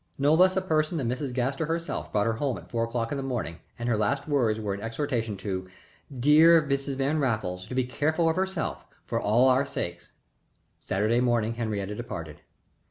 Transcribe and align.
No 0.17 0.33
less 0.33 0.57
a 0.57 0.63
person 0.63 0.97
than 0.97 1.07
Mrs. 1.07 1.31
Gaster 1.31 1.67
herself 1.67 2.11
brought 2.11 2.25
her 2.25 2.33
home 2.41 2.57
at 2.57 2.71
four 2.71 2.83
o'clock 2.85 3.11
in 3.11 3.19
the 3.19 3.23
morning 3.23 3.59
and 3.77 3.87
her 3.87 3.95
last 3.97 4.27
words 4.27 4.59
were 4.59 4.73
an 4.73 4.81
exhortation 4.81 5.37
to 5.37 5.65
her 5.65 5.69
"dear 6.19 6.59
Mrs. 6.59 6.95
Van 6.95 7.19
Raffles" 7.19 7.67
to 7.67 7.75
be 7.75 7.83
careful 7.83 8.27
of 8.27 8.35
herself 8.35 8.83
"for 9.05 9.21
all 9.21 9.47
our 9.47 9.63
sakes." 9.63 10.11
Saturday 10.79 11.19
morning 11.19 11.53
Henriette 11.53 11.95
departed. 11.95 12.41